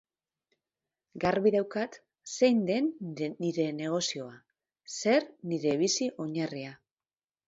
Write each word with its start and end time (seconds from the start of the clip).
Garbi 1.23 1.49
daukat 1.55 1.97
zein 2.35 2.63
den 2.69 2.87
nire 3.45 3.65
negozioa, 3.81 4.31
zer 5.01 5.27
nire 5.53 5.75
bizi-oinarria. 5.83 6.73